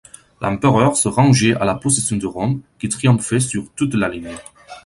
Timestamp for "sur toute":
3.39-3.93